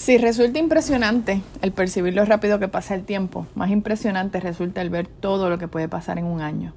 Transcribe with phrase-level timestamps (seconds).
[0.00, 4.88] Si resulta impresionante el percibir lo rápido que pasa el tiempo, más impresionante resulta el
[4.88, 6.72] ver todo lo que puede pasar en un año.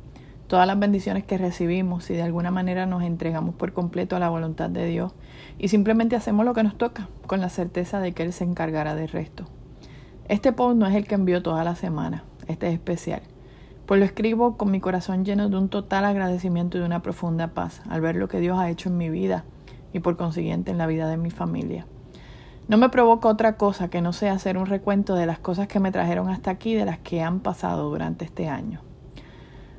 [0.47, 4.28] Todas las bendiciones que recibimos si de alguna manera nos entregamos por completo a la
[4.28, 5.13] voluntad de Dios
[5.57, 8.94] y simplemente hacemos lo que nos toca con la certeza de que Él se encargará
[8.94, 9.46] del resto.
[10.28, 13.21] Este post no es el que envió toda la semana, este es especial.
[13.85, 17.53] Pues lo escribo con mi corazón lleno de un total agradecimiento y de una profunda
[17.53, 19.45] paz al ver lo que Dios ha hecho en mi vida
[19.94, 21.85] y por consiguiente en la vida de mi familia.
[22.67, 25.81] No me provoca otra cosa que no sea hacer un recuento de las cosas que
[25.81, 28.80] me trajeron hasta aquí de las que han pasado durante este año.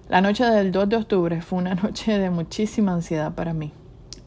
[0.09, 3.73] La noche del 2 de octubre fue una noche de muchísima ansiedad para mí.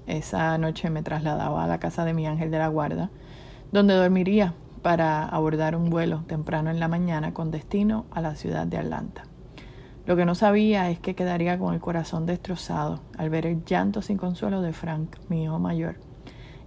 [0.08, 3.12] Esa noche me trasladaba a la casa de mi ángel de la guarda,
[3.72, 8.66] donde dormiría para abordar un vuelo temprano en la mañana con destino a la ciudad
[8.66, 9.26] de Atlanta.
[10.08, 14.02] Lo que no sabía es que quedaría con el corazón destrozado al ver el llanto
[14.02, 15.98] sin consuelo de Frank, mi hijo mayor,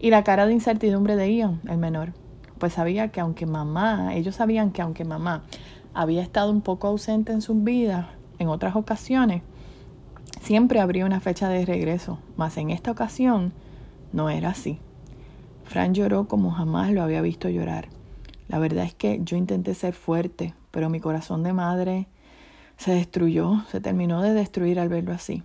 [0.01, 2.15] y la cara de incertidumbre de Ian, el menor.
[2.59, 5.45] Pues sabía que aunque mamá, ellos sabían que aunque mamá
[5.93, 8.07] había estado un poco ausente en sus vidas
[8.39, 9.43] en otras ocasiones,
[10.41, 13.53] siempre habría una fecha de regreso, mas en esta ocasión
[14.13, 14.79] no era así.
[15.65, 17.89] Frank lloró como jamás lo había visto llorar.
[18.49, 22.09] La verdad es que yo intenté ser fuerte, pero mi corazón de madre
[22.77, 25.43] se destruyó, se terminó de destruir al verlo así.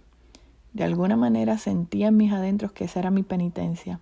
[0.73, 3.99] De alguna manera sentía en mis adentros que esa era mi penitencia,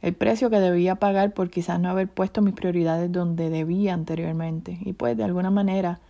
[0.00, 4.78] el precio que debía pagar por quizás no haber puesto mis prioridades donde debía anteriormente,
[4.80, 6.00] y pues de alguna manera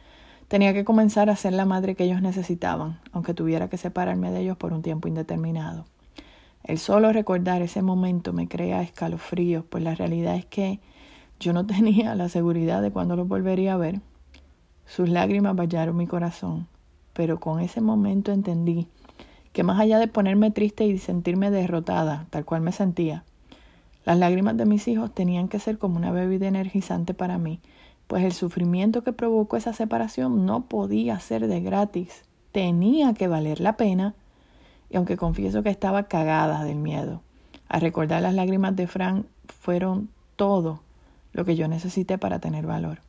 [0.48, 4.40] tenía que comenzar a ser la madre que ellos necesitaban, aunque tuviera que separarme de
[4.40, 5.86] ellos por un tiempo indeterminado.
[6.64, 10.80] El solo recordar ese momento me crea escalofríos, pues la realidad es que
[11.40, 14.00] yo no tenía la seguridad de cuándo los volvería a ver.
[14.84, 16.66] Sus lágrimas vallaron mi corazón,
[17.12, 18.88] pero con ese momento entendí
[19.52, 23.24] que más allá de ponerme triste y sentirme derrotada, tal cual me sentía,
[24.08, 27.60] las lágrimas de mis hijos tenían que ser como una bebida energizante para mí,
[28.06, 33.60] pues el sufrimiento que provocó esa separación no podía ser de gratis, tenía que valer
[33.60, 34.14] la pena,
[34.88, 37.20] y aunque confieso que estaba cagada del miedo,
[37.68, 40.80] al recordar las lágrimas de Frank fueron todo
[41.34, 43.02] lo que yo necesité para tener valor.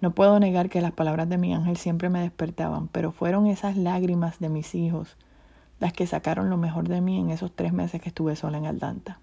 [0.00, 3.76] No puedo negar que las palabras de mi ángel siempre me despertaban, pero fueron esas
[3.76, 5.16] lágrimas de mis hijos
[5.80, 8.66] las que sacaron lo mejor de mí en esos tres meses que estuve sola en
[8.66, 9.18] Aldanta.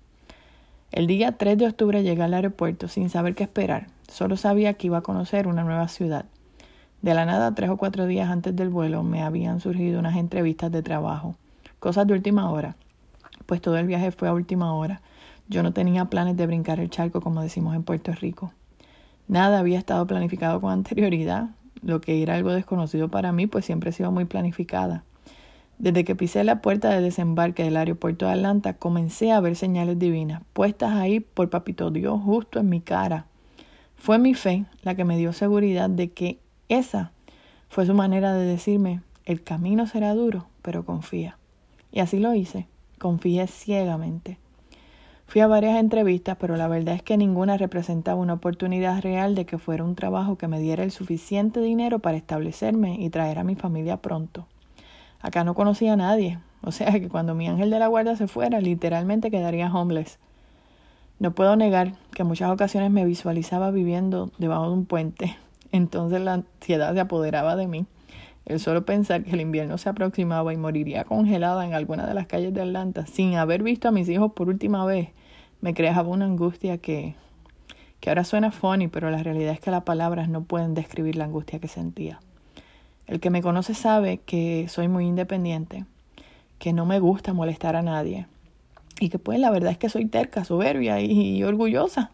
[0.92, 3.88] El día 3 de octubre llegué al aeropuerto sin saber qué esperar.
[4.08, 6.26] Solo sabía que iba a conocer una nueva ciudad.
[7.02, 10.72] De la nada, tres o cuatro días antes del vuelo, me habían surgido unas entrevistas
[10.72, 11.36] de trabajo.
[11.80, 12.76] Cosas de última hora.
[13.46, 15.02] Pues todo el viaje fue a última hora.
[15.48, 18.54] Yo no tenía planes de brincar el charco como decimos en Puerto Rico.
[19.28, 21.50] Nada había estado planificado con anterioridad,
[21.82, 25.04] lo que era algo desconocido para mí, pues siempre he sido muy planificada.
[25.78, 30.00] Desde que pisé la puerta de desembarque del aeropuerto de Atlanta, comencé a ver señales
[30.00, 33.26] divinas, puestas ahí por Papito Dios justo en mi cara.
[33.96, 37.12] Fue mi fe la que me dio seguridad de que esa
[37.68, 41.38] fue su manera de decirme, el camino será duro, pero confía.
[41.92, 42.68] Y así lo hice,
[43.00, 44.38] confié ciegamente.
[45.28, 49.46] Fui a varias entrevistas, pero la verdad es que ninguna representaba una oportunidad real de
[49.46, 53.44] que fuera un trabajo que me diera el suficiente dinero para establecerme y traer a
[53.44, 54.48] mi familia pronto.
[55.22, 58.28] Acá no conocía a nadie, o sea que cuando mi ángel de la guarda se
[58.28, 60.20] fuera, literalmente quedaría homeless.
[61.20, 65.38] No puedo negar que en muchas ocasiones me visualizaba viviendo debajo de un puente,
[65.72, 67.86] entonces la ansiedad se apoderaba de mí.
[68.46, 72.28] El solo pensar que el invierno se aproximaba y moriría congelada en alguna de las
[72.28, 75.10] calles de Atlanta sin haber visto a mis hijos por última vez
[75.62, 77.16] me creaba una angustia que,
[78.00, 81.26] que ahora suena funny, pero la realidad es que las palabras no pueden describir la
[81.26, 82.20] angustia que sentía.
[83.08, 85.86] El que me conoce sabe que soy muy independiente,
[86.60, 88.28] que no me gusta molestar a nadie
[89.00, 92.12] y que pues la verdad es que soy terca, soberbia y, orgullosa.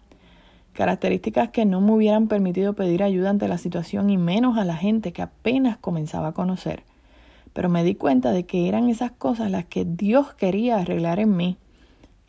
[0.74, 4.78] Características que no me hubieran permitido pedir ayuda ante la situación y menos a la
[4.78, 6.84] gente que apenas comenzaba a conocer.
[7.54, 11.36] Pero me di cuenta de que eran esas cosas las que Dios quería arreglar en
[11.36, 11.58] mí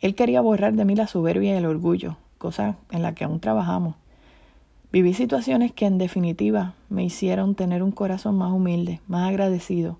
[0.03, 3.39] él quería borrar de mí la soberbia y el orgullo, cosa en la que aún
[3.39, 3.95] trabajamos.
[4.93, 9.97] Viví situaciones que en definitiva me hicieron tener un corazón más humilde, más agradecido,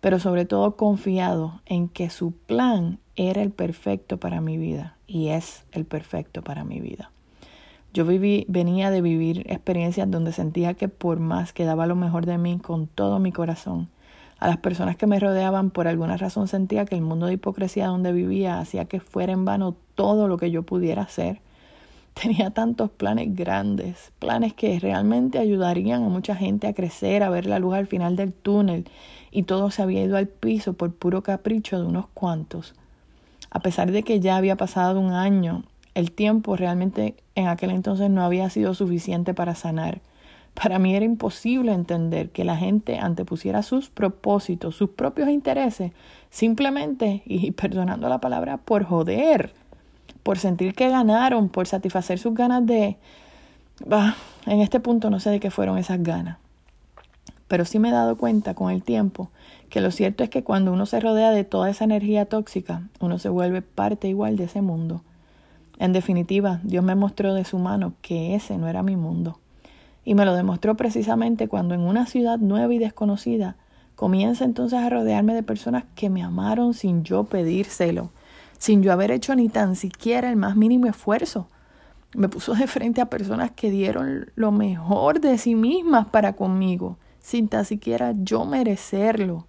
[0.00, 5.28] pero sobre todo confiado en que su plan era el perfecto para mi vida y
[5.28, 7.10] es el perfecto para mi vida.
[7.92, 12.24] Yo viví, venía de vivir experiencias donde sentía que por más que daba lo mejor
[12.24, 13.90] de mí con todo mi corazón,
[14.38, 17.88] a las personas que me rodeaban, por alguna razón sentía que el mundo de hipocresía
[17.88, 21.42] donde vivía hacía que fuera en vano todo lo que yo pudiera hacer.
[22.22, 27.46] Tenía tantos planes grandes, planes que realmente ayudarían a mucha gente a crecer, a ver
[27.46, 28.88] la luz al final del túnel,
[29.30, 32.74] y todo se había ido al piso por puro capricho de unos cuantos.
[33.50, 35.64] A pesar de que ya había pasado un año,
[35.94, 40.00] El tiempo realmente en aquel entonces no había sido suficiente para sanar.
[40.54, 45.92] Para mí era imposible entender que la gente antepusiera sus propósitos, sus propios intereses,
[46.28, 49.52] simplemente, y perdonando la palabra, por joder,
[50.22, 52.96] por sentir que ganaron, por satisfacer sus ganas de...
[53.86, 56.38] Bah, en este punto no sé de qué fueron esas ganas.
[57.48, 59.30] Pero sí me he dado cuenta con el tiempo
[59.70, 63.18] que lo cierto es que cuando uno se rodea de toda esa energía tóxica, uno
[63.18, 65.02] se vuelve parte igual de ese mundo.
[65.78, 69.38] En definitiva, Dios me mostró de su mano que ese no era mi mundo.
[70.04, 73.56] Y me lo demostró precisamente cuando en una ciudad nueva y desconocida
[73.94, 78.10] comienza entonces a rodearme de personas que me amaron sin yo pedírselo,
[78.60, 81.48] sin yo haber hecho ni tan siquiera el más mínimo esfuerzo.
[82.14, 86.98] Me puso de frente a personas que dieron lo mejor de sí mismas para conmigo,
[87.20, 89.46] sin tan siquiera yo merecerlo.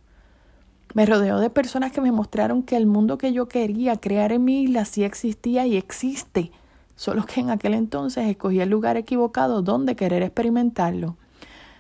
[0.94, 4.46] Me rodeó de personas que me mostraron que el mundo que yo quería crear en
[4.46, 6.52] mi isla sí existía y existe,
[6.96, 11.18] solo que en aquel entonces escogí el lugar equivocado donde querer experimentarlo.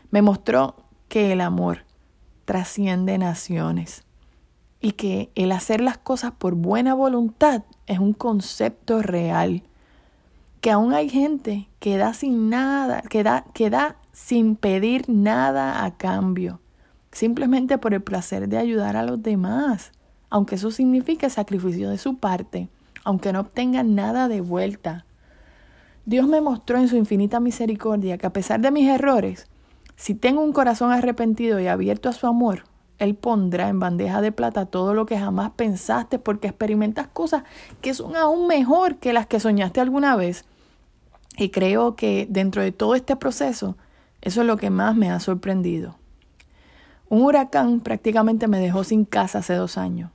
[0.10, 0.75] Me mostró
[1.07, 1.86] que el amor
[2.44, 4.04] trasciende naciones
[4.81, 9.63] y que el hacer las cosas por buena voluntad es un concepto real,
[10.60, 15.86] que aún hay gente que da sin nada, que da, que da sin pedir nada
[15.86, 16.60] a cambio
[17.12, 19.92] simplemente por el placer de ayudar a los demás,
[20.30, 22.69] aunque eso signifique sacrificio de su parte,
[23.04, 25.06] aunque no obtengan nada de vuelta.
[26.06, 29.48] Dios me mostró en su infinita misericordia que a pesar de mis errores,
[29.95, 32.63] si tengo un corazón arrepentido y abierto a su amor,
[33.01, 37.42] Él pondrá en bandeja de plata todo lo que jamás pensaste porque experimentas cosas
[37.81, 40.45] que son aún mejor que las que soñaste alguna vez.
[41.36, 43.75] Y creo que dentro de todo este proceso,
[44.21, 45.95] eso es lo que más me ha sorprendido.
[47.09, 50.12] Un huracán prácticamente me dejó sin casa hace dos años.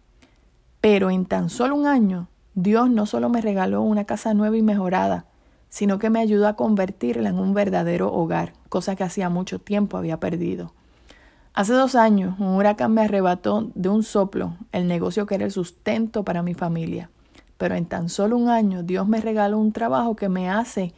[0.80, 4.62] Pero en tan solo un año, Dios no solo me regaló una casa nueva y
[4.62, 5.26] mejorada,
[5.70, 9.96] sino que me ayudó a convertirla en un verdadero hogar, cosa que hacía mucho tiempo
[9.96, 10.72] había perdido.
[11.56, 15.50] Hace dos años, un huracán me arrebató de un soplo el negocio que era el
[15.50, 17.08] sustento para mi familia.
[17.56, 20.92] Pero en tan solo un año, Dios me regaló un trabajo que me hace,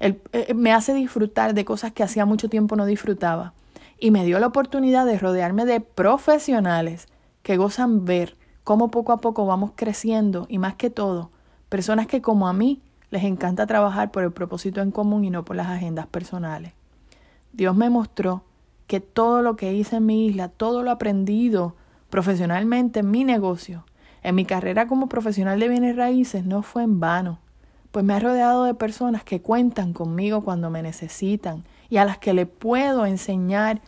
[0.00, 3.54] eh, me hace disfrutar de cosas que hacía mucho tiempo no disfrutaba
[3.98, 7.08] y me dio la oportunidad de rodearme de profesionales
[7.42, 11.30] que gozan ver cómo poco a poco vamos creciendo y más que todo,
[11.70, 15.42] personas que como a mí les encanta trabajar por el propósito en común y no
[15.42, 16.74] por las agendas personales.
[17.54, 18.42] Dios me mostró
[18.92, 21.74] que todo lo que hice en mi isla, todo lo aprendido
[22.10, 23.86] profesionalmente en mi negocio,
[24.22, 27.38] en mi carrera como profesional de bienes raíces, no fue en vano,
[27.90, 32.18] pues me ha rodeado de personas que cuentan conmigo cuando me necesitan y a las
[32.18, 33.80] que le puedo enseñar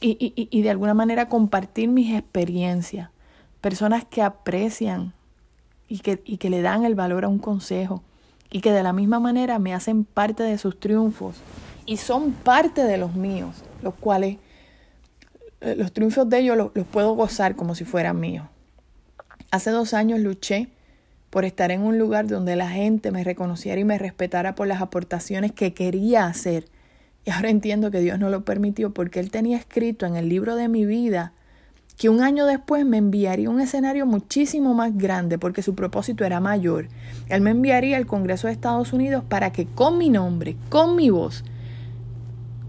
[0.00, 3.10] y, de alguna manera compartir mis experiencias.
[3.60, 5.12] Personas que aprecian
[5.88, 8.04] y que, y que le dan el valor a un consejo
[8.48, 11.34] y que de la misma manera me hacen parte de sus triunfos
[11.84, 14.38] y son parte de los míos, los cuales
[15.76, 18.46] los triunfos de ellos los, los, puedo gozar como si fueran míos.
[19.50, 20.68] Hace dos años luché
[21.30, 24.82] por estar en un lugar donde la gente me reconociera y me respetara por las
[24.82, 26.66] aportaciones que quería hacer
[27.24, 30.56] y ahora entiendo que Dios no lo permitió porque Él tenía escrito en el libro
[30.56, 31.32] de mi vida
[31.96, 36.40] que un año después me enviaría un escenario muchísimo más grande porque su propósito era
[36.40, 36.88] mayor.
[37.28, 41.10] Él me enviaría al Congreso de Estados Unidos para que con mi nombre, con mi
[41.10, 41.44] voz,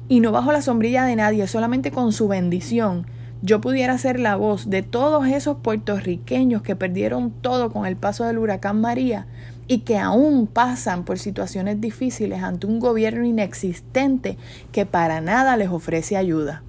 [0.07, 3.05] y no bajo la sombrilla de nadie, solamente con su bendición,
[3.41, 8.23] yo pudiera ser la voz de todos esos puertorriqueños que perdieron todo con el paso
[8.23, 9.27] del huracán María
[9.67, 14.37] y que aún pasan por situaciones difíciles ante un gobierno inexistente
[14.71, 16.63] que para nada les ofrece ayuda.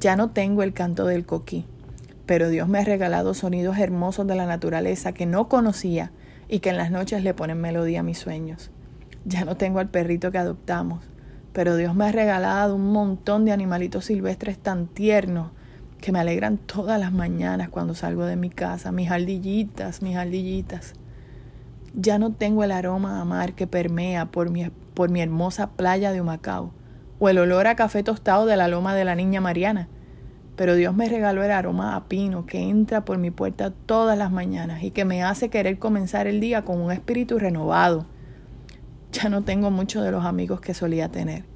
[0.00, 1.64] Ya no tengo el canto del coquí,
[2.26, 6.12] pero Dios me ha regalado sonidos hermosos de la naturaleza que no conocía
[6.48, 8.70] y que en las noches le ponen melodía a mis sueños.
[9.24, 11.04] Ya no tengo al perrito que adoptamos,
[11.58, 15.50] pero Dios me ha regalado un montón de animalitos silvestres tan tiernos
[16.00, 20.92] que me alegran todas las mañanas cuando salgo de mi casa, mis ardillitas, mis ardillitas.
[21.94, 26.12] Ya no tengo el aroma a mar que permea por mi, por mi hermosa playa
[26.12, 26.70] de Humacao,
[27.18, 29.88] o el olor a café tostado de la loma de la niña Mariana,
[30.54, 34.30] pero Dios me regaló el aroma a pino que entra por mi puerta todas las
[34.30, 38.06] mañanas y que me hace querer comenzar el día con un espíritu renovado.
[39.10, 41.47] Ya no tengo mucho de los amigos que solía tener,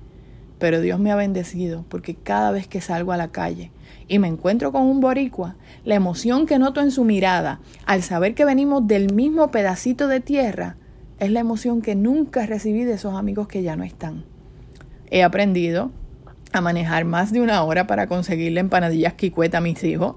[0.62, 3.72] pero Dios me ha bendecido porque cada vez que salgo a la calle
[4.06, 8.36] y me encuentro con un boricua, la emoción que noto en su mirada al saber
[8.36, 10.76] que venimos del mismo pedacito de tierra
[11.18, 14.22] es la emoción que nunca recibí de esos amigos que ya no están.
[15.10, 15.90] He aprendido
[16.52, 20.14] a manejar más de una hora para conseguirle empanadillas quicueta a mis hijos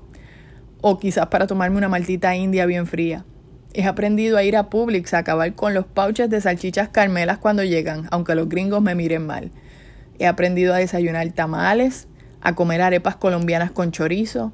[0.82, 3.25] o quizás para tomarme una maltita india bien fría.
[3.74, 7.64] He aprendido a ir a Publix a acabar con los pouches de salchichas carmelas cuando
[7.64, 9.50] llegan, aunque los gringos me miren mal.
[10.19, 12.07] He aprendido a desayunar tamales,
[12.41, 14.53] a comer arepas colombianas con chorizo,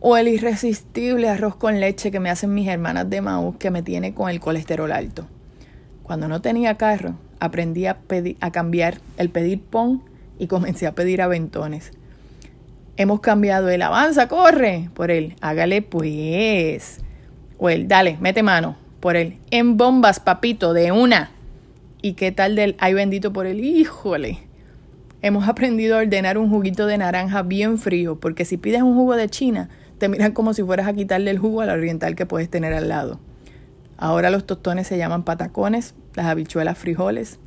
[0.00, 3.82] o el irresistible arroz con leche que me hacen mis hermanas de Maús que me
[3.82, 5.26] tiene con el colesterol alto.
[6.02, 7.98] Cuando no tenía carro, aprendí a,
[8.40, 10.02] a cambiar el pedir pon
[10.38, 11.92] y comencé a pedir aventones.
[12.96, 17.00] Hemos cambiado el avanza, corre, por el hágale pues.
[17.58, 21.30] O el dale, mete mano, por el en bombas, papito, de una.
[22.02, 24.47] ¿Y qué tal del ay bendito por el híjole?
[25.20, 29.16] Hemos aprendido a ordenar un juguito de naranja bien frío, porque si pides un jugo
[29.16, 32.48] de China, te miran como si fueras a quitarle el jugo al oriental que puedes
[32.48, 33.18] tener al lado.
[33.96, 37.40] Ahora los tostones se llaman patacones, las habichuelas frijoles.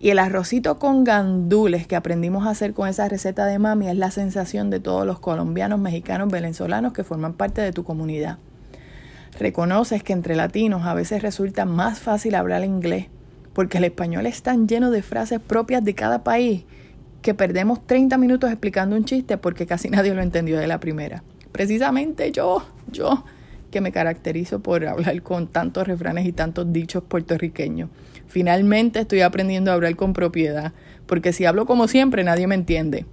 [0.00, 3.96] Y el arrocito con gandules que aprendimos a hacer con esa receta de mami es
[3.96, 8.38] la sensación de todos los colombianos, mexicanos, venezolanos que forman parte de tu comunidad.
[9.38, 13.08] Reconoces que entre latinos a veces resulta más fácil hablar inglés,
[13.52, 16.64] porque el español es tan lleno de frases propias de cada país
[17.22, 21.22] que perdemos 30 minutos explicando un chiste porque casi nadie lo entendió de la primera.
[21.52, 23.24] Precisamente yo, yo,
[23.70, 27.90] que me caracterizo por hablar con tantos refranes y tantos dichos puertorriqueños.
[28.26, 30.72] Finalmente estoy aprendiendo a hablar con propiedad,
[31.06, 33.06] porque si hablo como siempre nadie me entiende.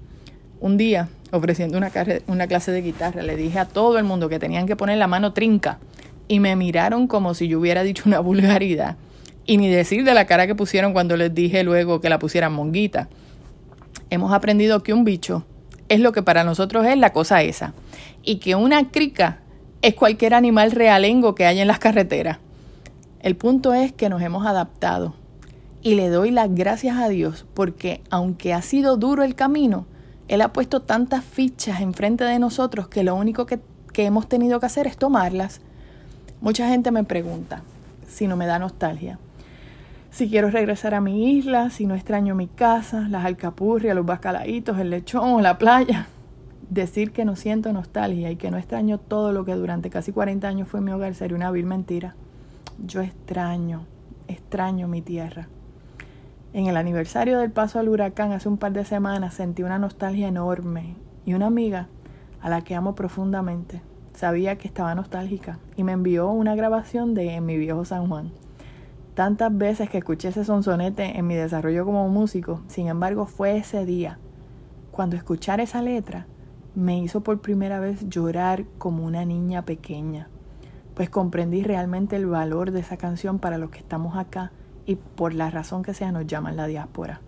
[0.60, 1.92] Un día, ofreciendo una,
[2.28, 5.08] una clase de guitarra, le dije a todo el mundo que tenían que poner la
[5.08, 5.80] mano trinca
[6.28, 8.98] y me miraron como si yo hubiera dicho una vulgaridad.
[9.46, 12.54] Y ni decir de la cara que pusieron cuando les dije luego que la pusieran
[12.54, 13.10] monguita.
[14.16, 15.44] Hemos aprendido que un bicho
[15.90, 17.74] es lo que para nosotros es la cosa esa.
[18.24, 19.40] Y que una crica
[19.82, 22.38] es cualquier animal realengo que haya en las carreteras.
[23.20, 25.16] El punto es que nos hemos adaptado.
[25.82, 29.86] Y le doy las gracias a Dios porque aunque ha sido duro el camino,
[30.30, 33.60] Él ha puesto tantas fichas enfrente de nosotros que lo único que,
[33.92, 35.60] que hemos tenido que hacer es tomarlas.
[36.40, 37.64] Mucha gente me pregunta
[38.08, 39.20] si no me da nostalgia
[40.16, 44.80] si quiero regresar a mi isla, si no extraño mi casa, las alcapurrias, los bacalaitos,
[44.80, 46.08] el lechón la playa.
[46.70, 50.48] Decir que no siento nostalgia y que no extraño todo lo que durante casi 40
[50.48, 52.16] años fue mi hogar sería una vil mentira.
[52.82, 53.88] Yo extraño,
[54.30, 55.50] extraño mi tierra.
[56.54, 60.30] En el aniversario del paso al huracán hace un par de semanas sentí una nostalgia
[60.30, 60.96] enorme
[61.26, 61.90] y una amiga
[62.42, 63.82] a la que amo profundamente
[64.14, 68.45] sabía que estaba nostálgica y me envió una grabación de En mi viejo San Juan
[69.16, 73.86] tantas veces que escuché ese sonsonete en mi desarrollo como músico, sin embargo fue ese
[73.86, 74.20] día,
[74.92, 76.28] cuando escuchar esa letra,
[76.76, 80.28] me hizo por primera vez llorar como una niña pequeña,
[80.94, 84.52] pues comprendí realmente el valor de esa canción para los que estamos acá
[84.86, 87.22] y por la razón que sea nos llaman la diáspora.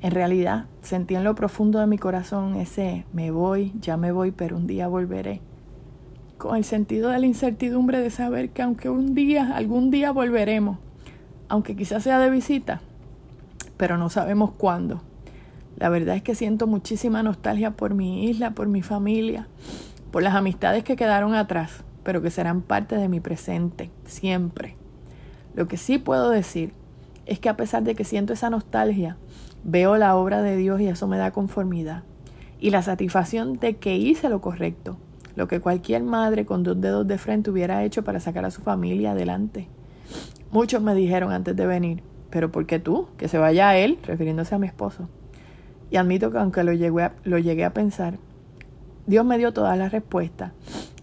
[0.00, 4.30] En realidad, sentí en lo profundo de mi corazón ese me voy, ya me voy,
[4.30, 5.40] pero un día volveré
[6.38, 10.78] con el sentido de la incertidumbre de saber que aunque un día, algún día volveremos,
[11.48, 12.80] aunque quizás sea de visita,
[13.76, 15.02] pero no sabemos cuándo.
[15.76, 19.46] La verdad es que siento muchísima nostalgia por mi isla, por mi familia,
[20.10, 24.76] por las amistades que quedaron atrás, pero que serán parte de mi presente, siempre.
[25.54, 26.72] Lo que sí puedo decir
[27.26, 29.16] es que a pesar de que siento esa nostalgia,
[29.64, 32.04] veo la obra de Dios y eso me da conformidad
[32.60, 34.96] y la satisfacción de que hice lo correcto,
[35.36, 38.62] lo que cualquier madre con dos dedos de frente hubiera hecho para sacar a su
[38.62, 39.68] familia adelante.
[40.50, 43.08] Muchos me dijeron antes de venir, pero ¿por qué tú?
[43.18, 45.08] Que se vaya a él, refiriéndose a mi esposo.
[45.90, 48.18] Y admito que aunque lo llegué a, lo llegué a pensar,
[49.06, 50.52] Dios me dio todas las respuestas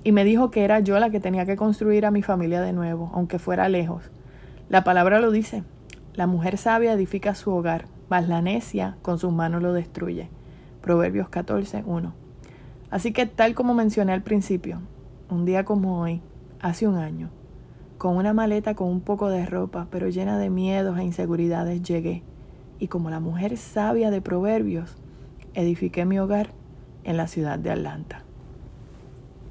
[0.04, 2.74] y me dijo que era yo la que tenía que construir a mi familia de
[2.74, 4.12] nuevo, aunque fuera lejos.
[4.68, 5.64] La palabra lo dice,
[6.16, 10.30] la mujer sabia edifica su hogar, mas la necia con sus manos lo destruye.
[10.82, 12.23] Proverbios 14, 1.
[12.94, 14.80] Así que tal como mencioné al principio,
[15.28, 16.22] un día como hoy,
[16.60, 17.32] hace un año,
[17.98, 22.22] con una maleta con un poco de ropa, pero llena de miedos e inseguridades llegué,
[22.78, 24.96] y como la mujer sabia de proverbios,
[25.56, 26.52] edifiqué mi hogar
[27.04, 28.26] en la ciudad de Atlanta.